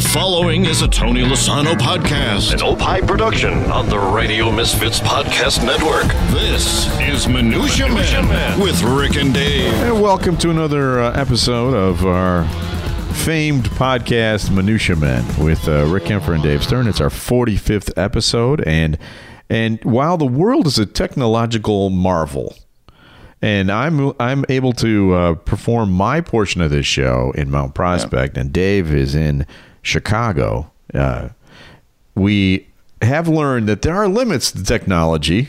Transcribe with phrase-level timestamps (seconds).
[0.00, 5.62] The following is a Tony Lasano podcast, an Opie production on the Radio Misfits Podcast
[5.62, 6.06] Network.
[6.32, 9.70] This is Minutia, Man, Man with Rick and Dave.
[9.74, 12.44] And welcome to another uh, episode of our
[13.12, 16.88] famed podcast, Minutia Men, with uh, Rick Kaempfer and Dave Stern.
[16.88, 18.96] It's our 45th episode, and
[19.50, 22.56] and while the world is a technological marvel,
[23.42, 28.38] and I'm I'm able to uh, perform my portion of this show in Mount Prospect,
[28.38, 29.46] and Dave is in
[29.82, 30.70] Chicago.
[30.92, 31.30] Uh,
[32.14, 32.66] we
[33.02, 35.48] have learned that there are limits to technology.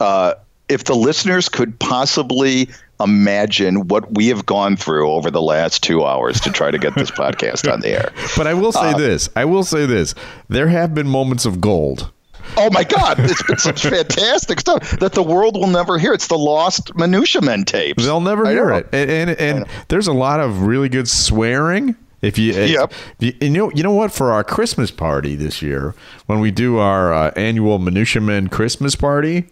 [0.00, 0.34] Uh,
[0.68, 2.68] if the listeners could possibly
[3.00, 6.94] imagine what we have gone through over the last two hours to try to get
[6.94, 8.12] this podcast on the air.
[8.36, 10.14] But I will say uh, this: I will say this:
[10.48, 12.10] there have been moments of gold.
[12.56, 13.18] Oh my God!
[13.20, 16.12] It's been such fantastic stuff that the world will never hear.
[16.12, 18.04] It's the lost minutia men tapes.
[18.04, 21.96] They'll never hear it, and and, and there's a lot of really good swearing.
[22.24, 22.92] If you, yep.
[23.20, 24.12] If you, you know, you know what?
[24.12, 25.94] For our Christmas party this year,
[26.26, 29.46] when we do our uh, annual Minutia Men Christmas party,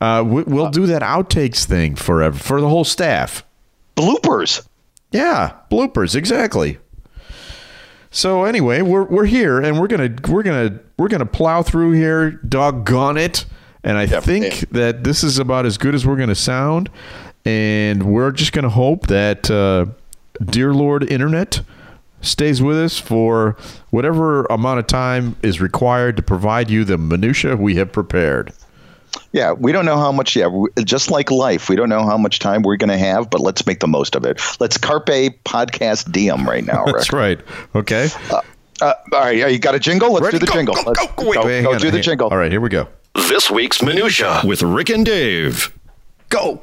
[0.00, 3.44] uh, we, will do that outtakes thing forever for the whole staff.
[3.94, 4.66] Bloopers.
[5.10, 6.14] Yeah, bloopers.
[6.14, 6.78] Exactly.
[8.10, 12.30] So anyway, we're we're here, and we're gonna we're gonna we're gonna plow through here.
[12.30, 13.44] Doggone it!
[13.84, 14.22] And I yep.
[14.22, 16.88] think that this is about as good as we're gonna sound,
[17.44, 19.86] and we're just gonna hope that, uh,
[20.42, 21.60] dear Lord Internet,
[22.20, 23.56] stays with us for
[23.90, 28.52] whatever amount of time is required to provide you the minutia we have prepared.
[29.32, 30.36] Yeah, we don't know how much.
[30.36, 30.48] Yeah,
[30.84, 33.66] just like life, we don't know how much time we're going to have, but let's
[33.66, 34.40] make the most of it.
[34.60, 35.06] Let's carpe
[35.44, 36.84] podcast diem right now.
[36.86, 36.96] Rick.
[36.96, 37.40] That's right.
[37.74, 38.08] Okay.
[38.30, 38.40] Uh,
[38.80, 40.12] uh, all right, you got a jingle?
[40.12, 40.38] Let's Ready?
[40.38, 40.74] do the go, jingle.
[40.74, 42.28] Go, go, go, go, wait, go do the jingle.
[42.28, 42.88] All right, here we go.
[43.14, 45.72] This week's minutia with Rick and Dave.
[46.28, 46.62] Go.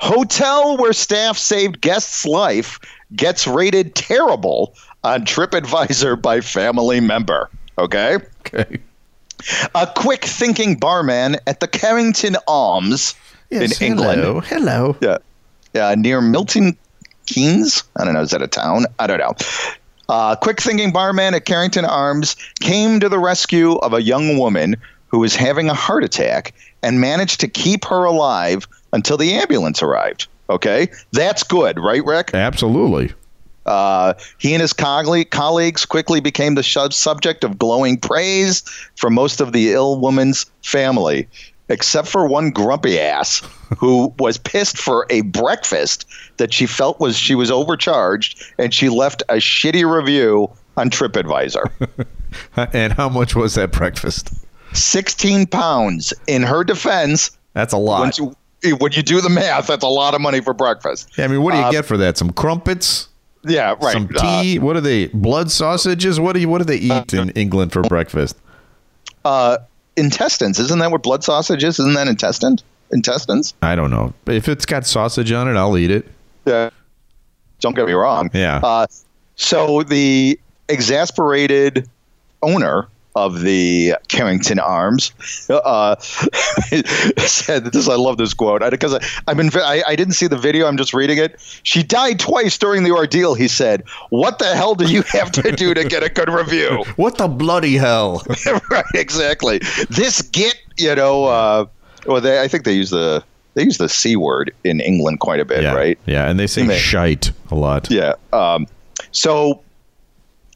[0.00, 2.78] Hotel where staff saved guest's life
[3.14, 7.50] gets rated terrible on TripAdvisor by family member.
[7.78, 8.18] Okay.
[8.40, 8.78] Okay.
[9.74, 13.14] A quick thinking barman at the Carrington Arms
[13.50, 14.20] yes, in England.
[14.22, 14.40] Hello.
[14.40, 14.96] Hello.
[15.00, 15.18] Yeah.
[15.74, 16.76] Yeah, near Milton
[17.26, 17.84] Keynes.
[17.96, 18.22] I don't know.
[18.22, 18.86] Is that a town?
[18.98, 19.34] I don't know.
[20.08, 24.76] Uh, quick thinking barman at Carrington Arms came to the rescue of a young woman
[25.08, 29.82] who was having a heart attack and managed to keep her alive until the ambulance
[29.82, 30.28] arrived.
[30.48, 32.30] Okay, that's good, right, Rick?
[32.34, 33.12] Absolutely.
[33.66, 38.62] Uh, he and his colleagues quickly became the subject of glowing praise
[38.94, 41.28] from most of the ill woman's family,
[41.68, 43.42] except for one grumpy ass
[43.76, 48.88] who was pissed for a breakfast that she felt was she was overcharged, and she
[48.88, 52.06] left a shitty review on TripAdvisor.
[52.72, 54.32] and how much was that breakfast?
[54.74, 56.14] 16 pounds.
[56.26, 58.00] In her defense, that's a lot.
[58.00, 58.36] When you,
[58.78, 61.10] when you do the math, that's a lot of money for breakfast.
[61.16, 62.16] Yeah, I mean, what do you uh, get for that?
[62.16, 63.08] Some crumpets?
[63.44, 63.92] Yeah, right.
[63.92, 64.58] Some tea.
[64.58, 65.06] Uh, what are they?
[65.08, 66.18] Blood sausages?
[66.18, 68.36] What do you, What do they eat in England for breakfast?
[69.24, 69.58] Uh,
[69.96, 70.58] intestines.
[70.58, 71.78] Isn't that what blood sausage is?
[71.78, 72.58] Isn't that intestine?
[72.92, 73.54] Intestines?
[73.62, 74.14] I don't know.
[74.26, 76.06] If it's got sausage on it, I'll eat it.
[76.44, 76.70] Yeah.
[77.60, 78.30] Don't get me wrong.
[78.32, 78.60] Yeah.
[78.62, 78.86] Uh,
[79.36, 81.88] so the exasperated
[82.42, 85.10] owner of the Carrington Arms
[85.48, 87.88] uh, said this.
[87.88, 90.66] I love this quote because I, I've been I, I didn't see the video.
[90.66, 91.40] I'm just reading it.
[91.62, 93.34] She died twice during the ordeal.
[93.34, 96.84] He said, "What the hell do you have to do to get a good review?
[96.96, 98.22] what the bloody hell?"
[98.70, 99.58] right, exactly.
[99.88, 101.24] This get you know.
[101.24, 101.66] Uh,
[102.06, 105.40] well, they, I think they use the they use the c word in England quite
[105.40, 105.98] a bit, yeah, right?
[106.04, 107.90] Yeah, and they say and they, shite a lot.
[107.90, 108.14] Yeah.
[108.34, 108.66] Um,
[109.10, 109.62] so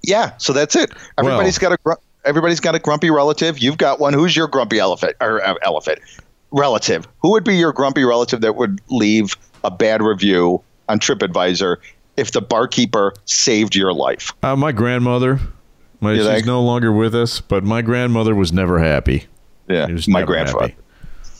[0.02, 0.92] yeah, so that's it.
[1.16, 3.58] Everybody's well, got a everybody's got a grumpy relative.
[3.58, 4.12] You've got one.
[4.12, 6.00] Who's your grumpy elephant or uh, elephant
[6.50, 7.06] relative?
[7.20, 11.76] Who would be your grumpy relative that would leave a bad review on TripAdvisor
[12.16, 14.32] if the barkeeper saved your life?
[14.42, 15.40] Uh, my grandmother.
[16.00, 16.46] My, she's think?
[16.46, 19.26] no longer with us, but my grandmother was never happy.
[19.68, 20.68] Yeah, my grandfather.
[20.68, 20.76] Happy.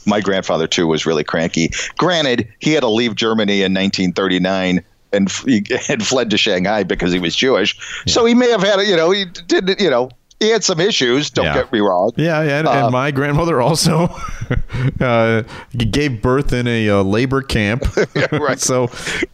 [0.05, 1.71] My grandfather too was really cranky.
[1.97, 4.83] Granted, he had to leave Germany in 1939
[5.13, 5.31] and
[5.89, 7.75] and fled to Shanghai because he was Jewish.
[8.05, 8.13] Yeah.
[8.13, 10.09] So he may have had a, you know, he did, you know,
[10.41, 11.29] he had some issues.
[11.29, 11.53] Don't yeah.
[11.53, 12.11] get me wrong.
[12.17, 12.59] Yeah, yeah.
[12.59, 14.09] And, uh, and my grandmother also
[14.99, 15.43] uh,
[15.77, 17.85] gave birth in a uh, labor camp.
[18.15, 18.59] yeah, right.
[18.59, 18.89] so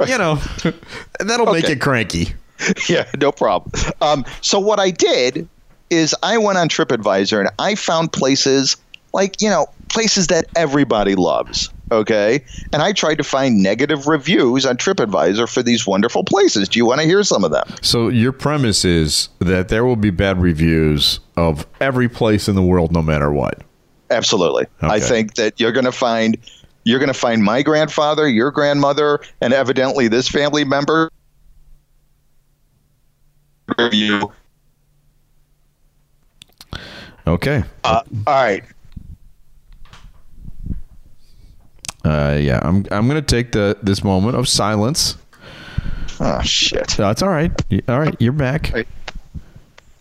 [0.06, 0.36] you know
[1.20, 1.62] that'll okay.
[1.62, 2.34] make it cranky.
[2.90, 3.72] Yeah, no problem.
[4.02, 5.48] Um, so what I did
[5.90, 8.76] is I went on TripAdvisor and I found places
[9.14, 12.44] like you know places that everybody loves okay?
[12.74, 16.70] And I tried to find negative reviews on TripAdvisor for these wonderful places.
[16.70, 17.68] Do you want to hear some of them?
[17.82, 22.62] So your premise is that there will be bad reviews of every place in the
[22.62, 23.62] world, no matter what.
[24.10, 24.64] Absolutely.
[24.84, 24.94] Okay.
[24.96, 26.38] I think that you're going to find
[26.84, 31.12] you're going to find my grandfather, your grandmother, and evidently this family member
[33.78, 34.32] review.
[37.28, 37.64] Okay.
[37.84, 38.64] Uh, all right.
[42.08, 45.18] Uh, yeah, I'm I'm gonna take the this moment of silence.
[46.20, 46.98] Oh shit.
[46.98, 47.52] No, it's all right.
[47.90, 48.72] All right, you're back.
[48.74, 48.88] Wait.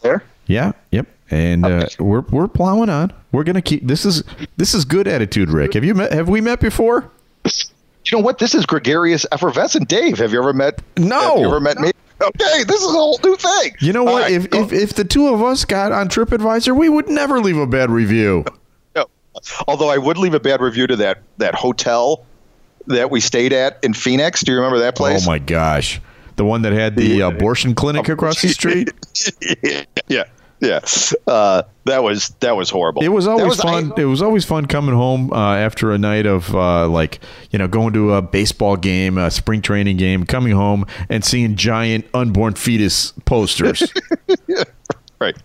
[0.03, 0.23] There.
[0.47, 0.73] Yeah.
[0.93, 1.07] Yep.
[1.31, 3.13] And uh, we're we're plowing on.
[3.33, 4.23] We're gonna keep this is
[4.57, 5.75] this is good attitude, Rick.
[5.75, 6.13] Have you met?
[6.13, 7.11] Have we met before?
[7.45, 7.51] You
[8.13, 8.39] know what?
[8.39, 10.19] This is gregarious effervescent Dave.
[10.19, 10.81] Have you ever met?
[10.97, 11.21] No.
[11.21, 11.91] Have you ever met me?
[12.23, 13.75] Okay, this is a whole new thing.
[13.81, 14.23] You know All what?
[14.23, 17.41] right, if, go- if if the two of us got on TripAdvisor, we would never
[17.41, 18.45] leave a bad review.
[19.69, 22.25] Although I would leave a bad review to that that hotel
[22.87, 24.43] that we stayed at in Phoenix.
[24.43, 25.27] Do you remember that place?
[25.27, 26.01] Oh my gosh,
[26.37, 28.91] the one that had the abortion clinic across the street.
[30.09, 30.25] yeah,
[30.61, 30.81] yeah.
[31.27, 33.03] Uh, that was that was horrible.
[33.03, 33.93] It was always fun.
[33.97, 37.59] I- it was always fun coming home uh, after a night of uh, like you
[37.59, 42.07] know going to a baseball game, a spring training game, coming home and seeing giant
[42.15, 43.83] unborn fetus posters.
[45.21, 45.37] right.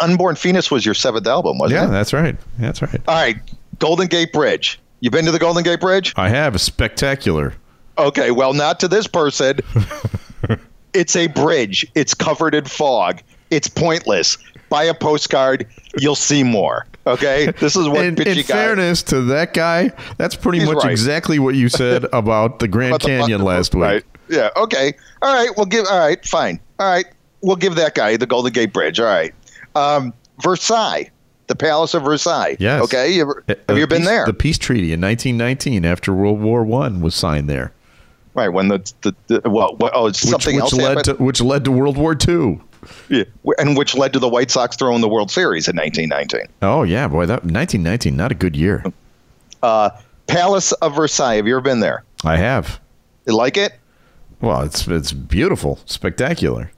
[0.00, 1.86] Unborn Phoenix was your seventh album, wasn't yeah, it?
[1.86, 2.36] Yeah, that's right.
[2.58, 3.00] That's right.
[3.06, 3.36] All right.
[3.78, 4.78] Golden Gate Bridge.
[5.00, 6.12] You been to the Golden Gate Bridge?
[6.16, 7.54] I have spectacular.
[7.98, 9.58] Okay, well, not to this person.
[10.94, 11.86] it's a bridge.
[11.94, 13.20] It's covered in fog.
[13.50, 14.38] It's pointless.
[14.68, 15.66] Buy a postcard.
[15.98, 16.86] You'll see more.
[17.06, 18.42] Okay, this is what in, bitchy in guy.
[18.42, 20.90] fairness to that guy, that's pretty He's much right.
[20.92, 23.82] exactly what you said about the Grand About the- Canyon last week.
[23.82, 24.04] Right.
[24.28, 24.50] Yeah.
[24.56, 24.94] Okay.
[25.20, 25.50] All right.
[25.56, 25.84] We'll give.
[25.90, 26.24] All right.
[26.24, 26.60] Fine.
[26.78, 27.06] All right.
[27.42, 29.00] We'll give that guy the Golden Gate Bridge.
[29.00, 29.34] All right.
[29.74, 31.10] Um, Versailles,
[31.46, 32.56] the Palace of Versailles.
[32.58, 32.82] Yes.
[32.84, 33.12] Okay.
[33.12, 34.26] You ever, have you been peace- there?
[34.26, 37.72] The peace treaty in 1919, after World War One, was signed there,
[38.34, 38.48] right.
[38.48, 41.18] When the the, the well, what, oh, it's which, something which else led happened.
[41.18, 42.60] to which led to World War Two.
[43.08, 43.22] Yeah.
[43.58, 46.52] And which led to the White Sox throwing the World Series in 1919.
[46.62, 48.84] Oh yeah, boy, that 1919, not a good year.
[49.62, 49.90] Uh,
[50.26, 51.36] Palace of Versailles.
[51.36, 52.02] Have you ever been there?
[52.24, 52.80] I have.
[53.26, 53.74] You like it?
[54.40, 56.72] Well, it's it's beautiful, spectacular.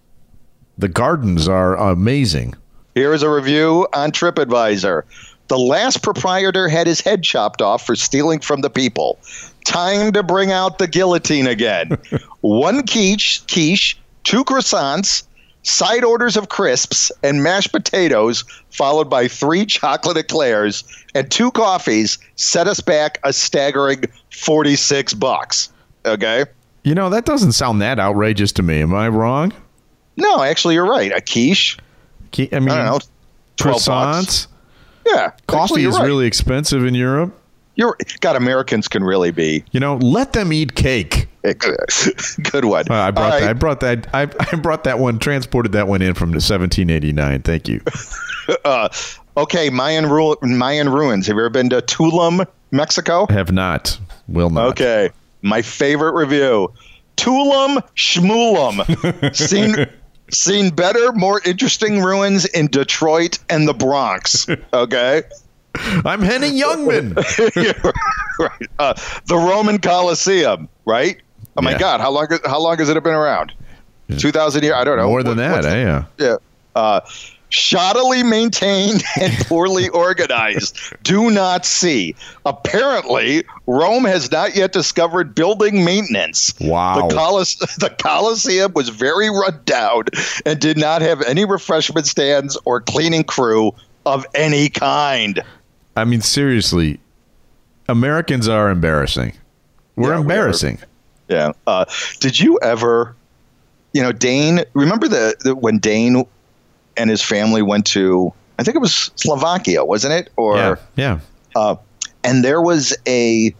[0.76, 2.55] The gardens are amazing.
[2.94, 5.02] Here is a review on TripAdvisor.
[5.49, 9.19] The last proprietor had his head chopped off for stealing from the people.
[9.64, 11.99] Time to bring out the guillotine again.
[12.41, 15.25] One quiche, quiche, two croissants,
[15.64, 22.19] side orders of crisps, and mashed potatoes, followed by three chocolate eclairs and two coffees,
[22.37, 25.70] set us back a staggering 46 bucks.
[26.06, 26.44] Okay?
[26.85, 28.81] You know that doesn't sound that outrageous to me.
[28.82, 29.52] Am I wrong?
[30.17, 31.11] No, actually, you're right.
[31.12, 31.79] A quiche,
[32.39, 32.99] I mean, I don't know,
[33.57, 33.87] 12 bucks.
[33.87, 34.47] croissants.
[35.07, 35.33] Yeah.
[35.47, 36.07] Coffee is right.
[36.07, 37.39] really expensive in Europe.
[37.77, 38.37] You're God.
[38.37, 41.29] Americans can really be You know, let them eat cake.
[41.43, 42.85] good one.
[42.91, 43.51] Uh, I brought All that.
[43.51, 44.07] I brought that.
[44.15, 44.23] I,
[44.53, 45.19] I brought that one.
[45.19, 47.43] Transported that one in from the 1789.
[47.43, 47.81] Thank you.
[48.67, 48.91] Uh,
[49.39, 51.27] okay, Mayan ru- Mayan ruins.
[51.29, 53.27] Have you ever been to Tulum, Mexico?
[53.31, 53.99] Have not.
[54.29, 54.67] Will not.
[54.67, 55.09] Okay,
[55.41, 56.71] my favorite review:
[57.17, 59.35] Tulum Schmulum.
[59.35, 59.87] seen
[60.31, 64.47] seen better, more interesting ruins in Detroit and the Bronx.
[64.73, 65.23] Okay.
[65.76, 67.17] I'm Henny Youngman.
[68.38, 68.69] right.
[68.79, 68.94] Uh,
[69.26, 71.21] the Roman Colosseum, right?
[71.56, 71.79] Oh my Yeah.
[71.79, 72.29] God, how long?
[72.44, 73.53] How long has it been around?
[74.19, 74.75] Two thousand years?
[74.76, 75.09] I don't know.
[75.09, 75.82] More than What- that, eh?
[75.82, 76.05] Yeah.
[76.19, 76.37] Yeah.
[76.76, 77.00] Uh,
[77.55, 80.79] shoddily maintained and poorly organized.
[81.03, 82.15] Do not see.
[82.45, 86.53] Apparently, Rome has not yet discovered building maintenance.
[86.61, 87.09] Wow.
[87.09, 87.15] The,
[87.79, 90.05] the Colosseum was very run down
[90.45, 93.73] and did not have any refreshment stands or cleaning crew
[94.05, 95.43] of any kind.
[95.97, 96.99] I mean, seriously,
[97.88, 99.35] Americans are embarrassing.
[99.97, 100.78] We're Yeah, we embarrassing.
[101.28, 101.52] Yeah.
[101.67, 101.85] Uh,
[102.21, 103.14] did you ever,
[103.93, 104.64] you know, Dane?
[104.75, 106.25] Remember the, the when Dane
[106.97, 110.31] and his family went to, I think it was Slovakia, wasn't it?
[110.37, 110.77] Or yeah.
[110.97, 111.21] Yeah.
[111.57, 111.77] uh,
[112.23, 113.55] and there was a,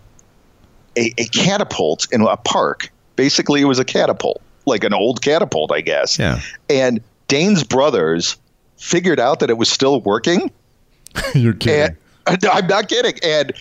[0.97, 2.91] a a catapult in a park.
[3.17, 6.19] Basically, it was a catapult, like an old catapult, I guess.
[6.19, 6.41] Yeah.
[6.69, 8.37] And Dane's brothers
[8.79, 10.51] figured out that it was still working.
[11.35, 11.97] You're kidding.
[12.27, 13.19] And I'm not kidding.
[13.23, 13.53] And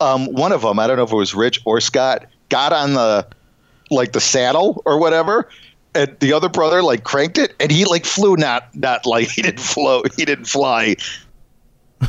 [0.00, 2.94] um, one of them, I don't know if it was Rich or Scott, got on
[2.94, 3.26] the
[3.90, 5.48] like the saddle or whatever.
[5.96, 8.36] And the other brother like cranked it, and he like flew.
[8.36, 10.12] Not not like he didn't float.
[10.14, 10.96] He didn't fly.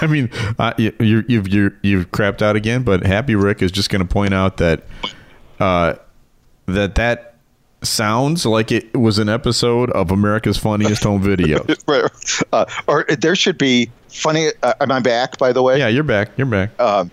[0.00, 3.72] I mean, uh, you, you, you've you, you've crapped out again, but Happy Rick is
[3.72, 4.84] just going to point out that
[5.60, 5.94] uh,
[6.66, 7.34] that that
[7.82, 11.82] sounds like it was an episode of America's Funniest Home Videos.
[11.86, 12.10] Right.
[12.52, 14.48] Uh, or there should be funny.
[14.62, 15.38] Uh, am I back?
[15.38, 16.30] By the way, yeah, you're back.
[16.36, 16.70] You're back.
[16.78, 17.06] uh,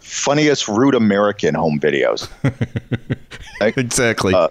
[0.00, 2.28] funniest rude American home videos.
[3.60, 4.34] exactly.
[4.34, 4.48] uh,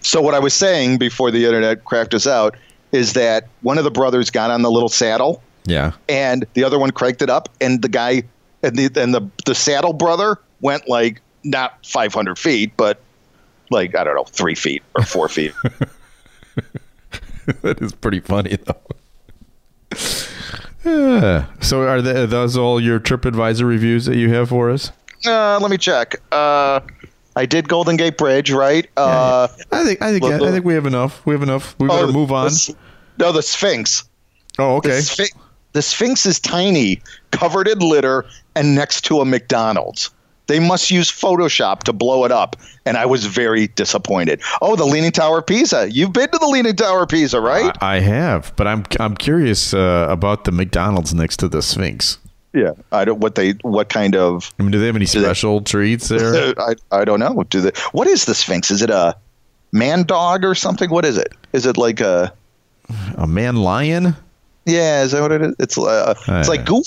[0.00, 2.56] So what I was saying before the internet cracked us out
[2.92, 5.92] is that one of the brothers got on the little saddle yeah.
[6.08, 8.22] and the other one cranked it up, and the guy
[8.62, 13.00] and the and the the saddle brother went like not 500 feet, but
[13.70, 15.52] like I don't know, three feet or four feet.
[17.62, 18.76] that is pretty funny though.
[20.84, 21.46] Yeah.
[21.60, 24.90] So are, the, are those all your TripAdvisor reviews that you have for us?
[25.26, 26.22] Uh, let me check.
[26.32, 26.80] Uh,
[27.38, 28.90] I did Golden Gate Bridge, right?
[28.96, 31.24] Uh, I think I think I think we have enough.
[31.24, 31.76] We have enough.
[31.78, 32.46] We better oh, move on.
[32.48, 32.74] the-
[33.16, 34.02] no, the Sphinx.
[34.58, 34.96] Oh, okay.
[34.96, 35.30] The, Sphinx.
[35.72, 38.24] the Sphinx is tiny, covered in litter,
[38.56, 40.10] and next to a McDonald's.
[40.48, 44.42] They must use Photoshop to blow it up, and I was very disappointed.
[44.60, 45.92] Oh, the Leaning Tower of Pisa.
[45.92, 47.76] You've been to the Leaning Tower of Pisa, right?
[47.80, 52.18] I, I have, but I'm I'm curious uh, about the McDonald's next to the Sphinx.
[52.54, 52.72] Yeah.
[52.92, 55.60] I don't what they what kind of I mean, do they have any they- special
[55.60, 56.54] treats there?
[56.60, 57.42] I, I don't know.
[57.50, 58.70] Do they What is the Sphinx?
[58.70, 59.16] Is it a
[59.72, 60.90] man dog or something?
[60.90, 61.32] What is it?
[61.52, 62.32] Is it like a
[63.16, 64.16] A man lion?
[64.64, 65.54] Yeah, is that what it is?
[65.58, 66.50] It's uh, it's Uh.
[66.50, 66.86] like Goof.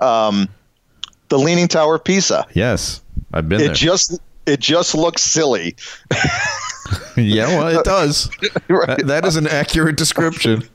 [0.00, 0.48] Um,
[1.28, 2.46] the Leaning Tower of Pisa.
[2.54, 3.00] Yes,
[3.32, 3.74] I've been It there.
[3.74, 5.74] just it just looks silly.
[7.16, 8.30] yeah, well, it does.
[8.68, 8.86] Right.
[8.98, 10.68] That- that is an accurate description.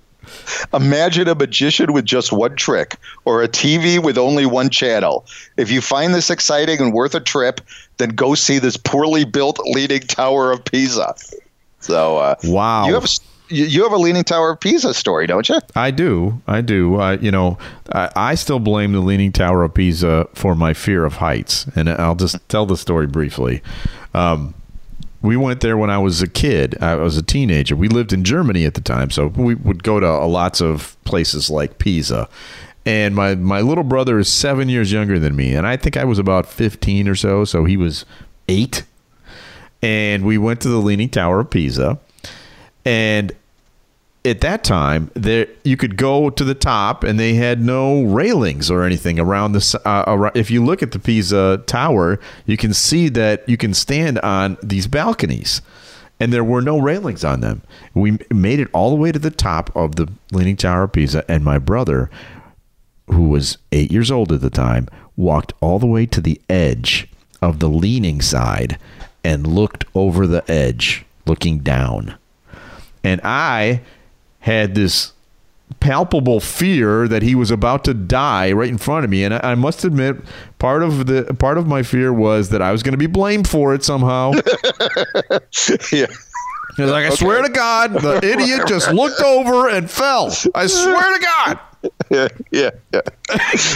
[0.74, 2.96] Imagine a magician with just one trick,
[3.26, 5.26] or a TV with only one channel.
[5.58, 7.62] If you find this exciting and worth a trip,
[7.98, 11.16] then go see this poorly built Leaning Tower of Pisa.
[11.80, 12.88] So, uh, Wow.
[12.88, 13.08] you have a,
[13.50, 15.60] you you have a Leaning Tower of Pisa story, don't you?
[15.76, 16.42] I do.
[16.48, 16.98] I do.
[17.00, 17.58] I, you know,
[17.92, 21.66] I, I still blame the Leaning Tower of Pisa for my fear of heights.
[21.76, 23.62] And I'll just tell the story briefly.
[24.14, 24.54] Um,
[25.22, 26.78] we went there when I was a kid.
[26.82, 27.76] I was a teenager.
[27.76, 31.50] We lived in Germany at the time, so we would go to lots of places
[31.50, 32.30] like Pisa.
[32.86, 36.06] And my, my little brother is seven years younger than me, and I think I
[36.06, 38.06] was about 15 or so, so he was
[38.48, 38.84] eight.
[39.82, 42.00] And we went to the Leaning Tower of Pisa.
[42.86, 43.34] And
[44.26, 48.70] at that time there you could go to the top and they had no railings
[48.70, 52.74] or anything around the uh, around, if you look at the Pisa tower you can
[52.74, 55.62] see that you can stand on these balconies
[56.20, 57.62] and there were no railings on them.
[57.94, 61.24] We made it all the way to the top of the leaning tower of Pisa
[61.32, 62.10] and my brother
[63.08, 67.08] who was 8 years old at the time walked all the way to the edge
[67.42, 68.78] of the leaning side
[69.24, 72.18] and looked over the edge looking down.
[73.04, 73.82] And I
[74.40, 75.14] had this
[75.80, 79.52] palpable fear that he was about to die right in front of me and I,
[79.52, 80.18] I must admit
[80.58, 83.48] part of the part of my fear was that I was going to be blamed
[83.48, 84.32] for it somehow
[85.92, 86.08] yeah.
[86.78, 91.26] Like I swear to god the idiot just looked over and fell I swear to
[91.26, 91.60] god
[92.12, 93.02] Yeah, yeah, yeah.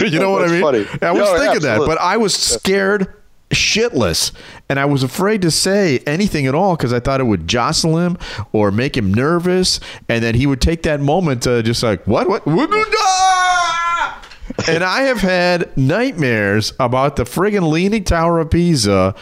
[0.00, 0.86] you know what I mean funny.
[1.00, 3.14] I was No, thinking that but I was scared
[3.54, 4.32] shitless.
[4.68, 7.98] And I was afraid to say anything at all because I thought it would jostle
[7.98, 8.18] him
[8.52, 9.80] or make him nervous.
[10.08, 12.28] And then he would take that moment to just like what?
[12.28, 12.46] What?
[14.68, 19.14] And I have had nightmares about the friggin' Leaning Tower of Pisa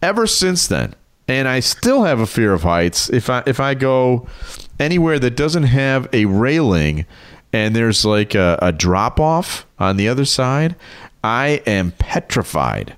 [0.00, 0.94] ever since then.
[1.28, 3.08] And I still have a fear of heights.
[3.10, 4.26] If I if I go
[4.78, 7.06] anywhere that doesn't have a railing
[7.52, 10.74] and there's like a, a drop off on the other side
[11.22, 12.96] I am petrified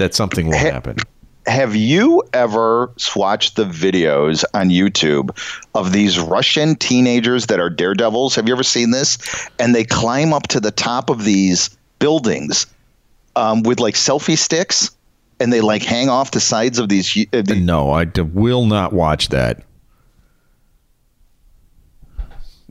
[0.00, 0.96] that something will happen.
[1.46, 5.30] Have you ever watched the videos on YouTube
[5.74, 8.34] of these Russian teenagers that are daredevils?
[8.34, 9.16] Have you ever seen this?
[9.58, 12.66] And they climb up to the top of these buildings
[13.36, 14.90] um, with like selfie sticks,
[15.40, 17.16] and they like hang off the sides of these.
[17.32, 19.62] Uh, the, No, I d- will not watch that.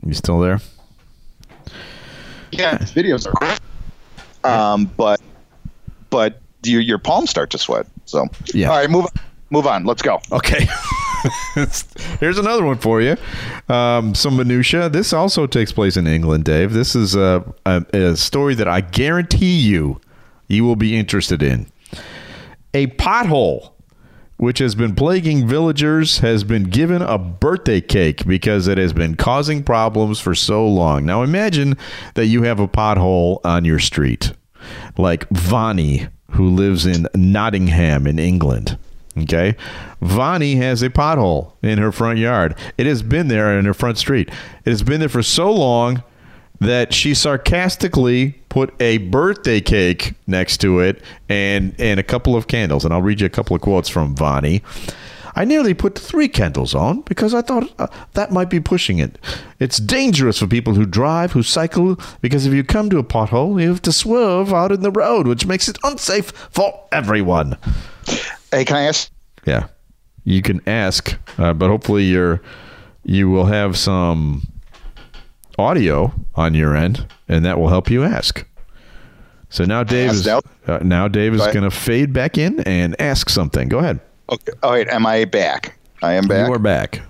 [0.06, 0.60] You still there?
[2.52, 3.60] yeah, these videos are great.
[4.44, 5.20] Um, but
[6.08, 7.86] but your your palms start to sweat.
[8.04, 8.70] So Yeah.
[8.70, 9.06] all right, move
[9.50, 9.84] move on.
[9.84, 10.20] Let's go.
[10.32, 10.66] Okay.
[12.20, 13.16] Here's another one for you.
[13.68, 14.88] Um, some minutia.
[14.88, 16.72] This also takes place in England, Dave.
[16.72, 20.00] This is a, a, a story that I guarantee you
[20.48, 21.66] you will be interested in.
[22.72, 23.72] A pothole,
[24.38, 29.14] which has been plaguing villagers, has been given a birthday cake because it has been
[29.16, 31.04] causing problems for so long.
[31.04, 31.76] Now imagine
[32.14, 34.32] that you have a pothole on your street,
[34.96, 38.78] like Vani, who lives in Nottingham in England.
[39.18, 39.56] Okay.
[40.00, 42.54] Vani has a pothole in her front yard.
[42.78, 44.28] It has been there in her front street.
[44.64, 46.02] It has been there for so long
[46.60, 52.46] that she sarcastically put a birthday cake next to it and and a couple of
[52.46, 52.84] candles.
[52.84, 54.62] And I'll read you a couple of quotes from Vani.
[55.34, 59.18] I nearly put three candles on because I thought uh, that might be pushing it.
[59.58, 63.60] It's dangerous for people who drive, who cycle, because if you come to a pothole,
[63.60, 67.56] you have to swerve out in the road, which makes it unsafe for everyone.
[68.50, 69.10] Hey, can I ask?
[69.46, 69.68] Yeah,
[70.24, 72.40] you can ask, uh, but hopefully you're
[73.04, 74.42] you will have some
[75.58, 78.46] audio on your end, and that will help you ask.
[79.48, 80.40] So now Dave is uh,
[80.82, 83.68] now Dave is going to fade back in and ask something.
[83.68, 84.00] Go ahead.
[84.30, 84.52] Okay.
[84.62, 84.88] All right.
[84.88, 85.76] Am I back?
[86.02, 86.48] I am back.
[86.48, 87.02] You are back.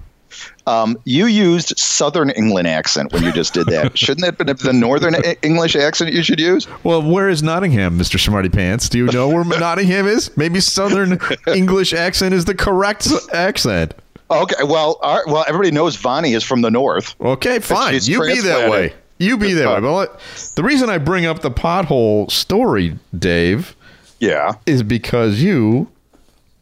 [0.67, 3.99] Um, you used Southern England accent when you just did that.
[3.99, 6.67] Shouldn't that have been the Northern English accent you should use?
[6.85, 8.19] Well, where is Nottingham, Mr.
[8.19, 8.89] Smarty Pants?
[8.89, 10.35] Do you know where Nottingham is?
[10.37, 13.95] Maybe Southern English accent is the correct accent.
[14.31, 14.63] Okay.
[14.65, 17.17] Well, right, well, everybody knows Vonnie is from the North.
[17.21, 17.99] Okay, fine.
[18.03, 18.95] You be that way.
[19.19, 19.81] You be that way.
[19.81, 23.75] But the reason I bring up the pothole story, Dave,
[24.21, 24.53] Yeah.
[24.67, 25.89] is because you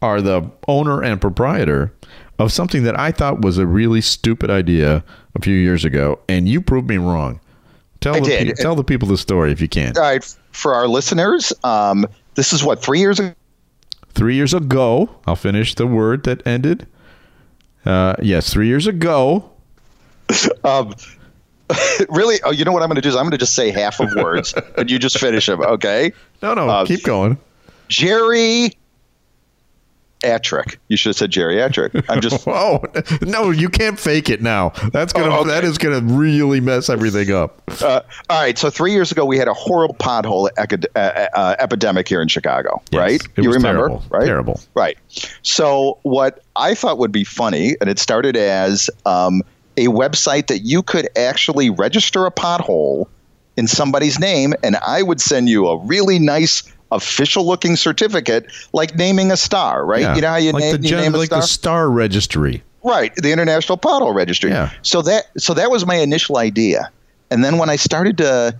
[0.01, 1.93] are the owner and proprietor
[2.37, 5.03] of something that I thought was a really stupid idea
[5.35, 7.39] a few years ago, and you proved me wrong.
[8.01, 8.47] Tell I the did.
[8.55, 9.97] pe- tell the people the story if you can.
[9.97, 10.35] All right.
[10.51, 13.33] For our listeners, um, this is what three years ago.
[14.13, 16.87] Three years ago, I'll finish the word that ended.
[17.85, 19.51] Uh, yes, three years ago.
[20.63, 20.93] Um,
[22.09, 22.37] really?
[22.43, 23.99] Oh, you know what I'm going to do is I'm going to just say half
[23.99, 25.61] of words, and you just finish them.
[25.61, 26.11] Okay.
[26.41, 27.37] No, no, Uh, keep going.
[27.87, 28.73] Jerry.
[30.23, 30.77] Atrick.
[30.89, 32.03] You should have said geriatric.
[32.09, 32.83] I'm just Oh
[33.21, 34.69] no, you can't fake it now.
[34.91, 35.49] That's gonna Oh, okay.
[35.51, 37.61] that is gonna really mess everything up.
[37.81, 38.57] Uh, all right.
[38.57, 42.27] So three years ago, we had a horrible pothole ecid- uh, uh, epidemic here in
[42.27, 43.21] Chicago, Yes, right?
[43.37, 44.25] it you was remember, terrible, right?
[44.25, 44.59] terrible.
[44.75, 44.97] Right.
[45.41, 49.41] So what I thought would be funny, and it started as um,
[49.77, 53.07] a website that you could actually register a pothole
[53.55, 59.31] in somebody's name, and I would send you a really nice official-looking certificate, like naming
[59.31, 60.01] a star, right?
[60.01, 60.15] Yeah.
[60.15, 61.41] You know how you, like name, the you name a like star?
[61.41, 62.63] the star registry.
[62.83, 64.51] Right, the International Pothole Registry.
[64.51, 64.71] Yeah.
[64.83, 66.89] So that so that was my initial idea,
[67.29, 68.55] and then when I started to,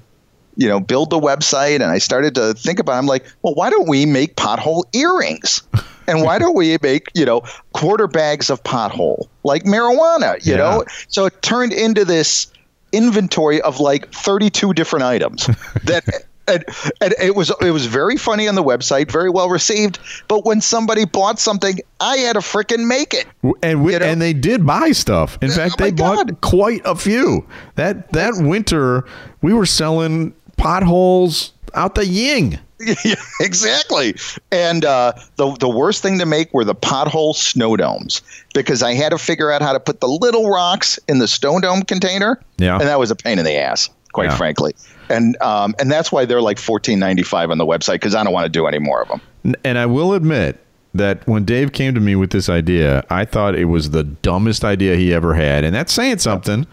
[0.58, 3.56] you know, build the website and I started to think about, it, I'm like, well,
[3.56, 5.62] why don't we make pothole earrings?
[6.08, 7.44] And why don't we make you know
[7.74, 10.44] quarter bags of pothole like marijuana?
[10.46, 10.58] You Yeah.
[10.58, 12.48] know, so it turned into this
[12.92, 15.46] inventory of like 32 different items
[15.86, 16.04] that.
[16.50, 16.66] And,
[17.02, 20.00] and it was it was very funny on the website, very well received.
[20.28, 23.28] But when somebody bought something, I had to frickin' make it.
[23.64, 24.06] And we, You know?
[24.06, 25.38] and they did buy stuff.
[25.42, 26.42] In fact, oh they bought God.
[26.42, 27.46] quite a few.
[27.76, 29.06] That that winter,
[29.42, 32.60] we were selling potholes out the ying.
[33.04, 34.16] yeah, exactly.
[34.54, 38.22] And uh, the the worst thing to make were the pothole snow domes
[38.54, 41.60] because I had to figure out how to put the little rocks in the stone
[41.62, 42.40] dome container.
[42.58, 42.78] Yeah.
[42.80, 44.38] and that was a pain in the ass, quite Yeah.
[44.38, 44.74] frankly.
[45.10, 48.24] And um, and that's why they're like fourteen ninety five on the website because I
[48.24, 49.22] don't want to do any more of them.
[49.64, 53.56] And I will admit that when Dave came to me with this idea, I thought
[53.56, 56.68] it was the dumbest idea he ever had, and that's saying something.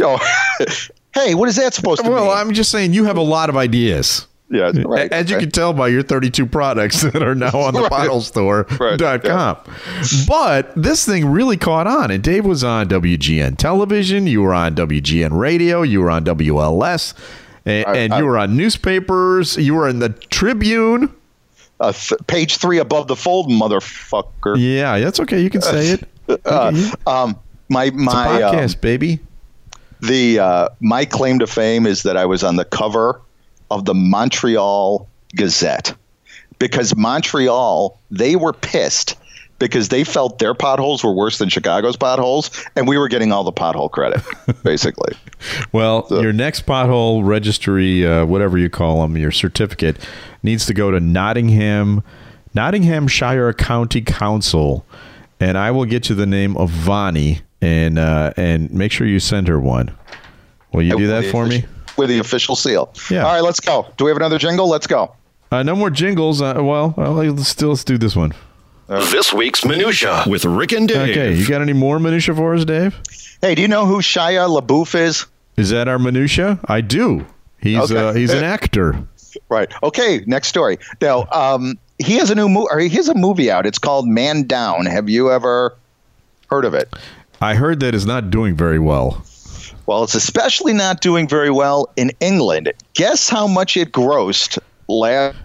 [0.00, 0.18] Oh,
[1.14, 2.12] hey, what is that supposed to be?
[2.14, 2.36] Well, mean?
[2.36, 4.26] I'm just saying you have a lot of ideas.
[4.52, 5.10] Yeah, right.
[5.10, 8.08] As you can tell by your 32 products that are now on the Right.
[8.08, 9.56] potholestore.com.
[10.28, 12.10] But this thing really caught on.
[12.10, 14.26] And Dave was on WGN television.
[14.26, 15.82] You were on WGN radio.
[15.82, 17.14] You were on WLS.
[17.64, 19.56] And, I- and I- you were on newspapers.
[19.56, 21.12] You were in the Tribune.
[21.80, 24.56] uh, th- page three above the fold, motherfucker.
[24.56, 25.40] Yeah, that's okay.
[25.40, 26.08] You can say it.
[26.46, 26.72] Uh,
[27.06, 27.36] um,
[27.68, 29.18] my It's a my um, podcast, baby.
[30.00, 33.20] the uh, my claim to fame is that I was on the cover
[33.72, 35.94] of the Montreal Gazette
[36.58, 39.16] because Montreal they were pissed
[39.58, 43.44] because they felt their potholes were worse than Chicago's potholes and we were getting all
[43.44, 44.20] the pothole credit
[44.62, 45.16] basically.
[45.72, 49.96] Well, your next pothole registry, uh, whatever you call them, your certificate
[50.42, 52.02] needs to go to Nottingham,
[52.54, 54.84] Nottinghamshire County Council,
[55.40, 59.20] and I will get you the name of Vonnie and uh, and make sure you
[59.20, 59.96] send her one.
[60.72, 61.64] Will you do that for me?
[61.96, 62.92] With the official seal.
[63.10, 63.24] Yeah.
[63.24, 63.86] All right, let's go.
[63.96, 64.68] Do we have another jingle?
[64.68, 65.14] Let's go.
[65.50, 66.40] Uh, no more jingles.
[66.40, 68.32] Uh, well, well, let's still let's do this one.
[68.88, 71.10] This week's Minutia with Rick and Dave.
[71.10, 72.98] Okay, you got any more minutia for us, Dave?
[73.40, 75.24] Hey, do you know who Shia LaBeouf is?
[75.56, 76.58] Is that our minutia?
[76.66, 77.24] I do.
[77.60, 77.96] He's Okay.
[77.96, 79.02] uh, he's an actor.
[79.48, 79.72] Right.
[79.82, 80.22] Okay.
[80.26, 80.78] Next story.
[81.00, 82.88] Now, um, he has a new movie.
[82.88, 83.64] He has a movie out.
[83.66, 84.84] It's called Man Down.
[84.86, 85.74] Have you ever
[86.50, 86.92] heard of it?
[87.40, 89.24] I heard that it's not doing very well.
[89.86, 92.72] Well, it's especially not doing very well in England.
[92.94, 95.36] Guess how much it grossed last?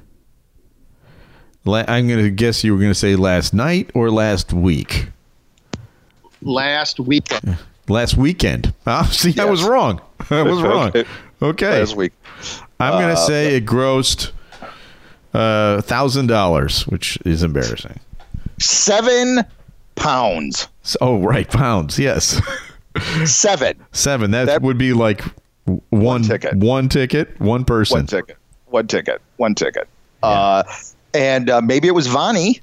[1.65, 5.07] La- I'm going to guess you were going to say last night or last week.
[6.41, 7.29] Last week.
[7.89, 8.73] Last weekend.
[8.85, 10.01] Ah, see, I was wrong.
[10.29, 10.89] I was wrong.
[10.89, 11.05] Okay.
[11.41, 11.79] Okay.
[11.79, 12.13] Last week.
[12.79, 14.31] I'm going to say it grossed
[15.33, 17.99] uh, $1,000, which is embarrassing.
[18.59, 19.43] Seven
[19.95, 20.67] pounds.
[21.01, 21.49] Oh, right.
[21.49, 21.97] Pounds.
[21.99, 22.39] Yes.
[23.25, 23.77] Seven.
[23.91, 24.31] Seven.
[24.31, 25.23] That, That- would be like
[25.65, 26.55] w- one, ticket.
[26.55, 27.97] One ticket, one person.
[27.99, 28.37] One ticket.
[28.67, 29.21] One ticket.
[29.37, 29.87] One ticket.
[30.23, 30.63] Uh,
[31.13, 32.61] and uh, maybe it was Vonnie.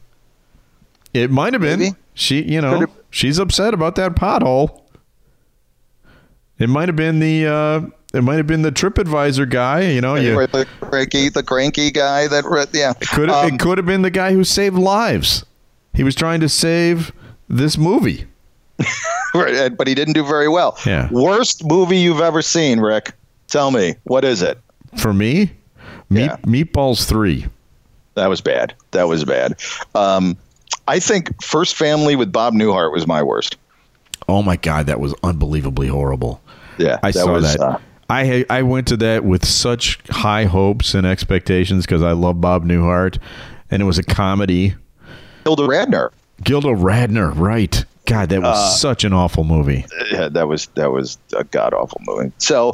[1.13, 1.79] It might have been.
[1.81, 1.97] Maybe.
[2.15, 4.83] She, you know, she's upset about that pothole.
[6.59, 7.81] It might have been the uh,
[8.17, 9.83] it might have been the TripAdvisor guy.
[9.83, 12.93] You know, you The cranky, the cranky guy that, yeah.
[13.13, 15.45] could Um, it could have been the guy who saved lives.
[15.93, 17.13] He was trying to save
[17.49, 18.27] this movie.
[19.77, 20.79] But he didn't do very well.
[20.87, 21.09] Yeah.
[21.11, 23.13] Worst movie you've ever seen, Rick?
[23.49, 24.59] Tell me, what is it?
[24.97, 25.51] For me,
[26.09, 26.37] Meat, Yeah.
[26.47, 27.47] Meatballs 3.
[28.15, 28.75] That was bad.
[28.93, 29.61] That was bad.
[29.95, 30.37] Um,
[30.87, 33.57] I think First Family with Bob Newhart was my worst.
[34.29, 36.41] Oh my God, that was unbelievably horrible.
[36.79, 37.61] Yeah, I that saw was, that.
[37.61, 42.41] uh, I I went to that with such high hopes and expectations because I love
[42.41, 43.19] Bob Newhart,
[43.71, 44.75] and it was a comedy.
[45.45, 46.11] Hilda Radner.
[46.43, 47.85] Gilda Radner, right?
[48.07, 49.87] God, that was such an awful movie.
[50.11, 52.33] Yeah, that was that was a god awful movie.
[52.39, 52.73] So,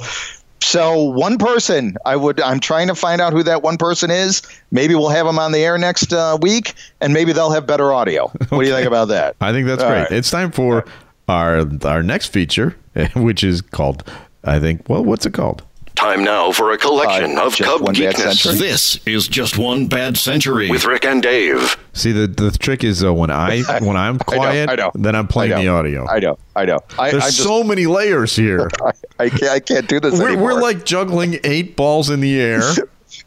[0.60, 2.40] so one person, I would.
[2.40, 4.42] I'm trying to find out who that one person is.
[4.70, 7.92] Maybe we'll have them on the air next uh, week, and maybe they'll have better
[7.92, 8.28] audio.
[8.48, 9.36] What do you think about that?
[9.40, 10.00] I think that's All great.
[10.02, 10.12] right.
[10.12, 10.84] It's time for
[11.28, 12.76] our our next feature,
[13.14, 14.10] which is called,
[14.44, 14.88] I think.
[14.88, 15.62] Well, what's it called?
[15.96, 18.58] Time now for a collection Uh, of Cub geekness.
[18.58, 21.76] This is just one bad century with Rick and Dave.
[21.92, 24.92] See, the the trick is though when I when I'm quiet, I know.
[24.94, 26.06] then I'm playing I the audio.
[26.08, 26.38] I know.
[26.56, 26.78] I know.
[26.98, 28.70] I, There's I just, so many layers here.
[28.82, 29.52] I, I can't.
[29.52, 30.54] I can't do this we're, anymore.
[30.54, 32.62] we're like juggling eight balls in the air.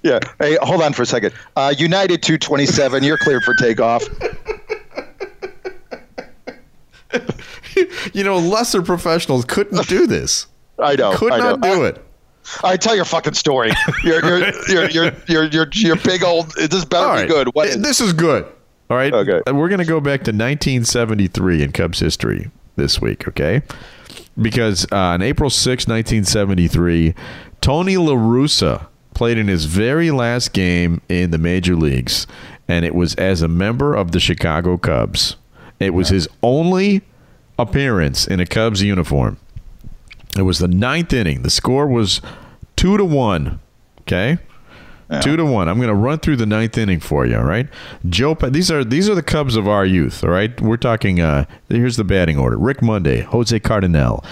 [0.02, 0.20] Yeah.
[0.40, 1.34] Hey, hold on for a second.
[1.58, 4.04] Uh, United 227, you're cleared for takeoff.
[8.14, 10.48] you know, lesser professionals couldn't do this.
[10.80, 11.16] I know.
[11.16, 11.56] Could I know.
[11.56, 12.04] not do it.
[12.64, 13.72] All right, tell your fucking story.
[14.04, 16.52] Your your your your your your, your big old.
[16.56, 17.30] This better All be right.
[17.30, 17.48] good.
[17.54, 18.46] What is, This is good.
[18.90, 19.14] All right.
[19.14, 19.42] Okay.
[19.52, 23.62] We're going to go back to 1973 in Cubs history this week, okay?
[24.40, 27.16] Because uh, on April 6, 1973,
[27.62, 32.28] Tony La Russa played in his very last game in the major leagues,
[32.68, 35.38] and it was as a member of the Chicago Cubs.
[35.80, 37.02] It was his only
[37.58, 39.38] appearance in a Cubs uniform.
[40.38, 41.44] It was the ninth inning.
[41.44, 42.22] The score was
[42.76, 43.60] two to one.
[44.02, 44.40] Okay,
[45.22, 45.70] two to one.
[45.70, 47.38] I'm going to run through the ninth inning for you.
[47.38, 47.68] All right,
[48.10, 48.34] Joe.
[48.36, 50.24] These are these are the Cubs of our youth.
[50.24, 51.22] All right, we're talking.
[51.22, 54.24] Uh, here's the batting order: Rick Monday, Jose Cardenal,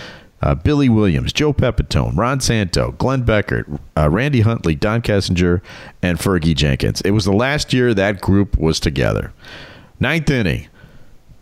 [0.42, 5.62] uh, Billy Williams, Joe Pepitone, Ron Santo, Glenn Beckert, uh, Randy Hundley, Don Kessinger,
[6.02, 7.02] and Fergie Jenkins.
[7.02, 9.34] It was the last year that group was together.
[10.00, 10.68] Ninth inning.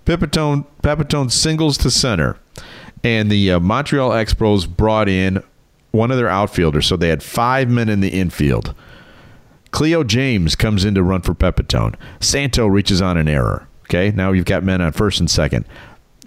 [0.06, 2.38] Pepitone, Pepitone singles to center,
[3.04, 5.44] and the uh, Montreal Expos brought in
[5.92, 8.76] one of their outfielders, so they had five men in the infield.
[9.72, 11.96] Cleo James comes in to run for Pepitone.
[12.20, 13.68] Santo reaches on an error.
[13.84, 15.66] Okay, now you've got men on first and second.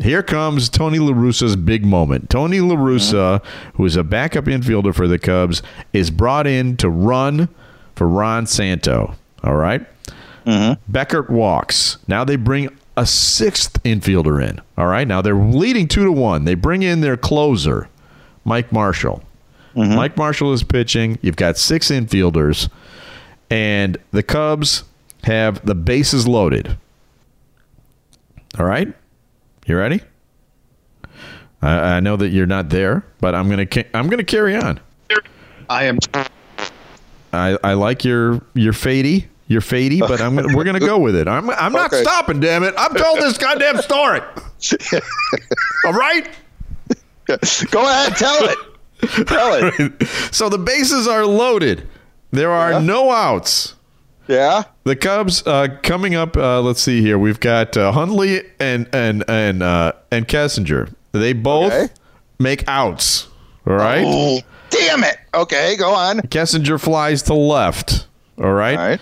[0.00, 2.30] Here comes Tony La Russa's big moment.
[2.30, 6.88] Tony La Russa, who is a backup infielder for the Cubs, is brought in to
[6.88, 7.48] run
[7.94, 9.14] for Ron Santo.
[9.44, 9.86] All right?
[10.90, 11.98] Beckert walks.
[12.08, 14.60] Now they bring a sixth infielder in.
[14.76, 15.06] All right.
[15.06, 16.44] Now they're leading two to one.
[16.44, 17.88] They bring in their closer,
[18.44, 19.22] Mike Marshall.
[19.74, 19.96] Mm-hmm.
[19.96, 21.18] Mike Marshall is pitching.
[21.22, 22.68] You've got six infielders,
[23.50, 24.84] and the Cubs
[25.24, 26.76] have the bases loaded.
[28.58, 28.92] All right.
[29.66, 30.02] You ready?
[31.62, 34.80] I, I know that you're not there, but I'm gonna ca- I'm gonna carry on.
[35.70, 35.98] I am.
[37.32, 41.14] I, I like your your fadey, your fadey, but I'm gonna, we're gonna go with
[41.14, 41.28] it.
[41.28, 42.02] I'm I'm not Okay.
[42.02, 42.40] stopping.
[42.40, 42.74] Damn it!
[42.76, 44.20] I'm telling this goddamn story.
[45.86, 46.28] All right.
[47.70, 48.58] Go ahead, tell it.
[49.26, 50.02] Tell it.
[50.32, 51.86] So the bases are loaded.
[52.30, 52.78] There are Yeah.
[52.80, 53.74] no outs.
[54.28, 54.62] Yeah.
[54.84, 56.36] The Cubs uh, coming up.
[56.36, 57.18] Uh, let's see here.
[57.18, 60.94] We've got uh, Hundley and and and uh, and Kessinger.
[61.12, 61.92] They both Okay.
[62.38, 63.28] make outs.
[63.66, 64.04] All right.
[64.06, 65.16] Oh, damn it.
[65.34, 66.20] Okay, go on.
[66.20, 68.06] Kessinger flies to left.
[68.38, 68.78] All right.
[68.78, 69.00] All right.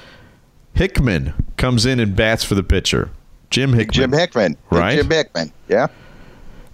[0.75, 3.11] Hickman comes in and bats for the pitcher.
[3.51, 3.95] Jim Hickman.
[3.95, 4.57] Jim Hickman.
[4.71, 4.97] Right.
[4.97, 5.53] Jim Hickman.
[5.69, 5.89] Yeah.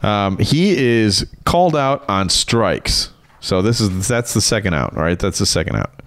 [0.03, 3.11] Um, he is called out on strikes.
[3.41, 4.95] So this is that's the second out.
[4.95, 5.19] right?
[5.19, 6.03] that's the second out.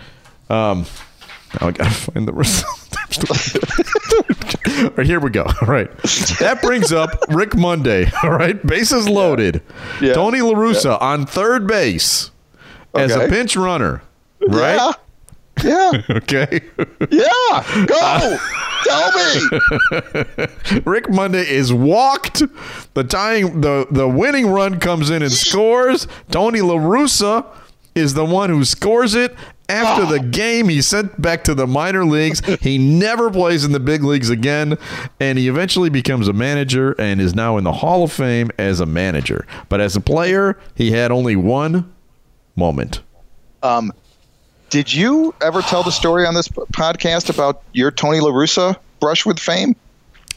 [0.50, 0.86] Um,
[1.60, 2.68] now I gotta find the result.
[4.84, 5.44] all right, here we go.
[5.62, 5.90] All right,
[6.40, 8.10] that brings up Rick Monday.
[8.24, 9.62] All right, bases loaded.
[10.02, 10.14] Yeah.
[10.14, 12.32] Tony La Russa on third base
[12.96, 14.02] as a pinch runner.
[14.48, 14.96] Right.
[15.64, 15.92] Yeah.
[16.10, 16.62] Okay.
[17.10, 17.86] Yeah.
[17.88, 18.38] Go.
[18.84, 20.82] Tell me.
[20.86, 22.44] Rick Monday is walked.
[22.94, 26.08] The tying the the winning run comes in and scores.
[26.32, 27.46] Tony La Russa
[27.96, 29.36] is the one who scores it.
[29.68, 32.42] After the game, he's sent back to the minor leagues.
[32.60, 34.80] He never plays in the big leagues again,
[35.20, 38.80] and he eventually becomes a manager and is now in the Hall of Fame as
[38.80, 39.46] a manager.
[39.70, 41.94] But as a player, he had only one
[42.56, 43.02] moment.
[43.62, 43.92] Um,
[44.70, 49.26] did you ever tell the story on this podcast about your Tony La Russa brush
[49.26, 49.76] with fame?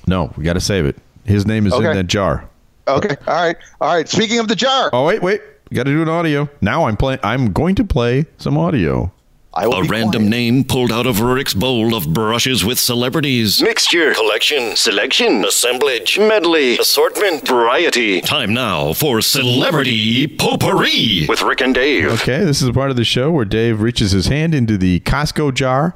[0.07, 0.97] No, we got to save it.
[1.25, 2.49] His name is in that jar.
[2.89, 3.17] Okay.
[3.27, 3.57] All right.
[3.81, 4.09] All right.
[4.09, 4.91] Speaking of the jar.
[4.93, 5.41] Oh wait, wait.
[5.73, 6.49] Got to do an audio.
[6.61, 7.21] Now I'm playing.
[7.23, 9.13] I'm going to play some audio.
[9.55, 10.31] I will A be random quiet.
[10.31, 13.61] name pulled out of Rick's bowl of brushes with celebrities.
[13.61, 18.23] Mixture, collection, selection, assemblage, medley, assortment, variety.
[18.23, 22.07] Time now for Celebrity Potpourri with Rick and Dave.
[22.23, 25.01] Okay, this is a part of the show where Dave reaches his hand into the
[25.01, 25.95] Costco jar,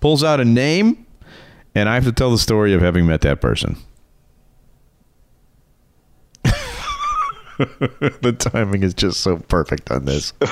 [0.00, 1.06] pulls out a name,
[1.76, 3.76] and I have to tell the story of having met that person.
[8.20, 10.32] the timing is just so perfect on this.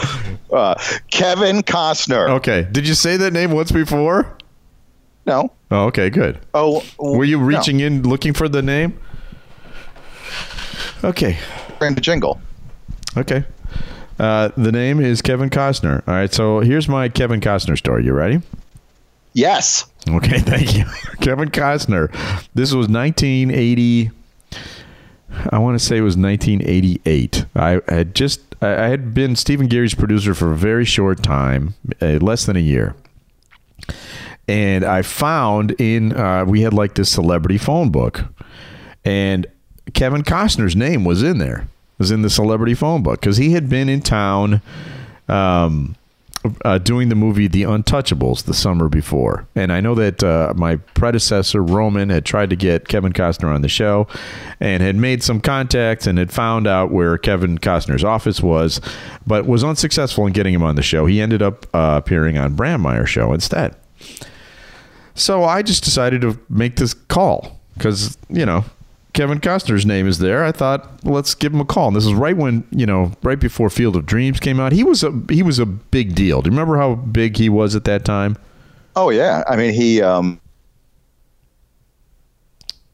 [0.52, 0.74] Uh,
[1.10, 2.28] Kevin Costner.
[2.28, 4.38] Okay, did you say that name once before?
[5.26, 5.50] No.
[5.72, 6.38] Oh, okay, good.
[6.54, 7.44] Oh, Were you no.
[7.44, 8.96] reaching in looking for the name?
[11.02, 11.36] Okay,
[11.80, 12.40] Brand jingle.
[13.16, 13.44] okay.
[14.20, 16.06] Uh, the name is Kevin Costner.
[16.06, 18.04] All right, so here's my Kevin Costner story.
[18.04, 18.40] You ready?
[19.32, 19.86] Yes.
[20.08, 20.84] Okay, thank you.
[21.20, 22.12] Kevin Costner.
[22.54, 24.10] This was 1980.
[25.50, 27.46] I want to say it was 1988.
[27.54, 32.46] I had just I had been Stephen Gary's producer for a very short time, less
[32.46, 32.94] than a year.
[34.46, 38.24] And I found in uh, we had like this celebrity phone book,
[39.04, 39.46] and
[39.92, 41.68] Kevin Costner's name was in there.
[41.98, 44.60] Was in the celebrity phone book because he had been in town.
[45.28, 45.96] Um,
[46.64, 49.46] uh, doing the movie The Untouchables the summer before.
[49.54, 53.62] And I know that uh, my predecessor, Roman, had tried to get Kevin Costner on
[53.62, 54.06] the show
[54.60, 58.80] and had made some contacts and had found out where Kevin Costner's office was,
[59.26, 61.06] but was unsuccessful in getting him on the show.
[61.06, 63.74] He ended up uh, appearing on Brandmeier's show instead.
[65.14, 68.64] So I just decided to make this call because, you know,
[69.14, 70.44] Kevin Costner's name is there.
[70.44, 71.88] I thought, let's give him a call.
[71.88, 74.72] And this is right when, you know, right before Field of Dreams came out.
[74.72, 76.42] He was a he was a big deal.
[76.42, 78.36] Do you remember how big he was at that time?
[78.96, 79.42] Oh yeah.
[79.48, 80.02] I mean, he.
[80.02, 80.40] Um,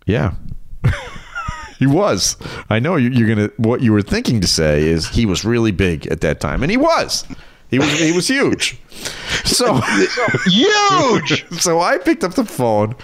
[0.06, 0.34] Yeah.
[1.78, 2.36] he was.
[2.68, 3.50] I know you- you're gonna.
[3.56, 6.70] What you were thinking to say is he was really big at that time, and
[6.70, 7.24] he was.
[7.70, 7.98] He was.
[7.98, 8.78] He was huge.
[9.44, 9.74] So
[10.46, 11.44] huge.
[11.60, 12.94] so I picked up the phone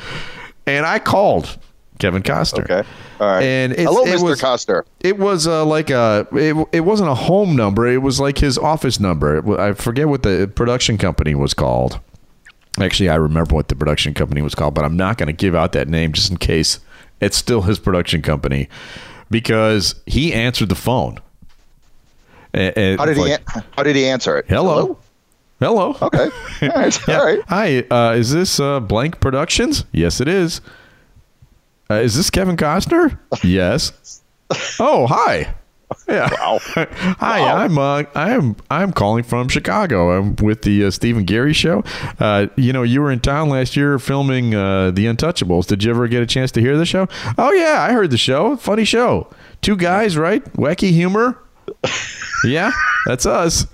[0.66, 1.58] and I called
[1.98, 2.64] Kevin Costner.
[2.64, 2.88] Okay.
[3.20, 3.42] All right.
[3.42, 4.22] And it's, Hello, it Mr.
[4.22, 4.82] was, Costner.
[5.00, 6.26] It was uh, like a.
[6.32, 7.86] It, it wasn't a home number.
[7.86, 9.36] It was like his office number.
[9.38, 12.00] It I forget what the production company was called.
[12.78, 15.54] Actually, I remember what the production company was called, but I'm not going to give
[15.54, 16.78] out that name just in case
[17.20, 18.68] it's still his production company
[19.30, 21.18] because he answered the phone.
[22.54, 23.60] How did it's he?
[23.72, 24.46] how did he answer it?
[24.48, 24.98] Hello.
[25.58, 25.96] Hello.
[26.02, 26.28] Okay.
[26.62, 27.08] All right.
[27.08, 27.18] Yeah.
[27.18, 27.40] All right.
[27.48, 29.84] Hi, uh, is this uh, Blank Productions?
[29.92, 30.60] Yes, it is.
[31.90, 33.18] Uh, is this Kevin Costner?
[33.44, 34.22] yes.
[34.80, 35.54] Oh, hi.
[36.08, 36.28] Yeah.
[36.32, 36.58] Wow.
[36.64, 37.56] Hi, Wow.
[37.58, 40.18] I'm uh, I'm I'm calling from Chicago.
[40.18, 41.84] I'm with the uh, Stephen Gary show.
[42.18, 45.66] Uh, you know, you were in town last year filming uh, The Untouchables.
[45.66, 47.06] Did you ever get a chance to hear the show?
[47.38, 48.56] Oh yeah, I heard the show.
[48.56, 49.28] Funny show.
[49.62, 50.44] Two guys, right?
[50.54, 51.38] Wacky humor.
[52.44, 52.72] Yeah,
[53.06, 53.66] that's us.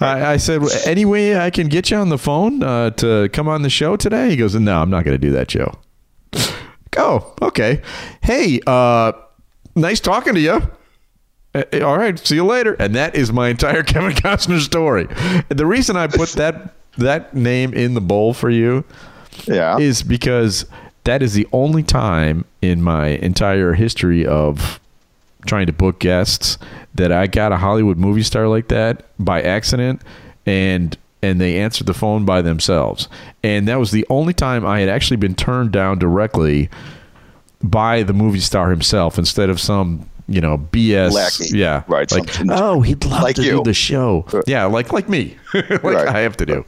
[0.00, 3.28] I, I said, "Well, any way I can get you on the phone uh, to
[3.32, 4.30] come on the show today?
[4.30, 5.72] He goes, no, I'm not going to do that, Joe.
[6.92, 7.34] Go.
[7.42, 7.82] Okay.
[8.22, 9.12] Hey, uh,
[9.74, 10.62] nice talking to you.
[11.82, 12.18] All right.
[12.18, 12.74] See you later.
[12.74, 15.06] And that is my entire Kevin Costner story.
[15.48, 18.84] The reason I put that that name in the bowl for you
[19.46, 19.78] Yeah.
[19.78, 20.66] is because
[21.04, 24.78] that is the only time in my entire history of
[25.46, 26.58] trying to book guests
[26.94, 30.02] that I got a Hollywood movie star like that by accident
[30.46, 33.08] and and they answered the phone by themselves.
[33.42, 36.68] And that was the only time I had actually been turned down directly
[37.62, 41.12] by the movie star himself instead of some, you know, BS.
[41.12, 41.56] Lackey.
[41.56, 41.84] Yeah.
[41.86, 43.58] Right, Like, oh, he'd love like to you.
[43.58, 44.26] do the show.
[44.46, 45.36] Yeah, like like me.
[45.54, 46.08] like Right.
[46.08, 46.64] I have to do.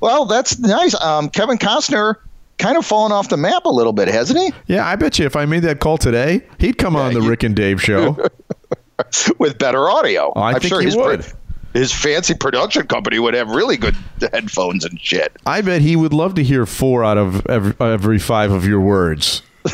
[0.00, 1.00] Well, that's nice.
[1.00, 2.16] Um, Kevin Costner
[2.58, 4.52] kind of fallen off the map a little bit, hasn't he?
[4.72, 7.28] Yeah, I bet you if I made that call today, he'd come on the you-
[7.28, 8.16] Rick and Dave show.
[9.38, 10.32] With better audio.
[10.36, 11.26] I I'm think sure he would.
[11.72, 13.96] His fancy production company would have really good
[14.32, 15.32] headphones and shit.
[15.46, 18.80] I bet he would love to hear four out of every, every five of your
[18.80, 19.42] words.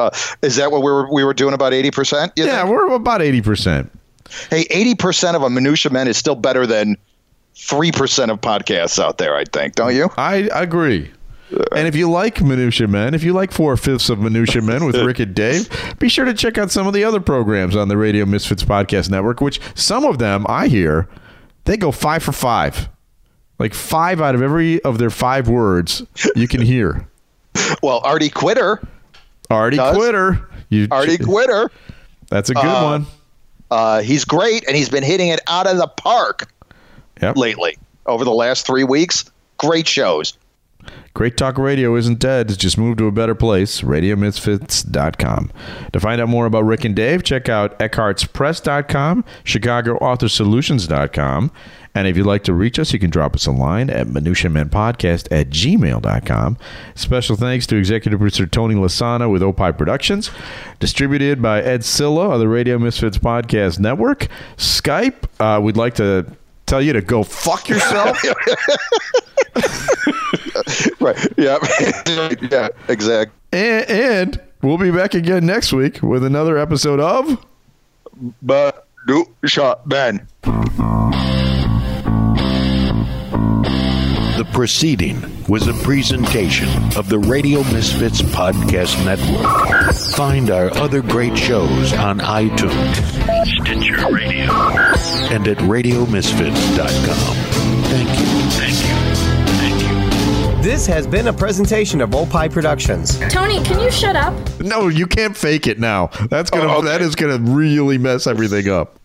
[0.00, 0.10] Uh,
[0.42, 2.32] is that what we were we were doing about eighty percent?
[2.34, 3.92] Yeah, we're about eighty percent.
[4.50, 6.96] Hey, eighty percent of a minutia men is still better than
[7.54, 9.36] three percent of podcasts out there.
[9.36, 10.10] I think, don't you?
[10.16, 11.08] I agree.
[11.74, 14.96] And if you like Minutia Men, if you like four fifths of Minutia Men with
[15.04, 17.96] Rick and Dave, be sure to check out some of the other programs on the
[17.96, 21.08] Radio Misfits Podcast Network, which some of them I hear
[21.64, 22.88] they go five for five.
[23.58, 26.02] Like five out of every of their five words
[26.36, 27.06] you can hear.
[27.82, 28.80] Well, Artie Quitter,
[29.50, 29.96] Artie Does?
[29.96, 30.48] Quitter.
[30.70, 31.70] You, Artie Quitter,
[32.28, 33.06] That's a good Uh, one.
[33.70, 36.52] uh, he's great, and he's been hitting it out of the park
[37.20, 37.36] Yep.
[37.36, 39.24] lately over the last three weeks.
[39.58, 40.36] Great shows.
[41.14, 42.50] Great Talk Radio isn't dead.
[42.50, 43.80] It's just moved to a better place.
[43.80, 45.50] RadioMisfits.com.
[45.92, 51.50] To find out more about Rick and Dave, check out EckhartzPress.com, ChicagoAuthorSolutions.com.
[51.94, 55.26] And if you'd like to reach us, you can drop us a line at MinutiaMenPodcast
[55.32, 56.56] at gmail.com.
[56.94, 60.30] Special thanks to executive producer Tony Lasana with Opie Productions.
[60.78, 64.28] Distributed by Ed Silla of the Radio Misfits Podcast Network.
[64.56, 66.24] Skype, uh, we'd like to
[66.66, 68.22] tell you to go fuck yourself.
[71.00, 71.16] right.
[71.36, 71.58] Yeah.
[72.50, 72.68] yeah.
[72.88, 73.36] Exactly.
[73.52, 77.44] And, and, we'll be back again next week with another episode of.
[78.42, 80.26] But do shot Ben.
[84.36, 89.94] The proceeding was a presentation of the Radio Misfits Podcast Network.
[90.16, 92.94] Find our other great shows on iTunes,
[93.44, 94.50] Stitcher Radio,
[95.30, 97.36] and at RadioMisfits.com.
[97.84, 98.69] Thank you.
[100.62, 103.18] This has been a presentation of Opie Productions.
[103.30, 104.34] Tony, can you shut up?
[104.60, 106.08] No, you can't fake it now.
[106.28, 106.88] That's gonna oh, okay.
[106.88, 108.98] that is gonna really mess everything up.